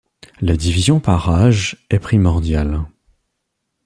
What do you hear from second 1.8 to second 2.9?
est primordiale.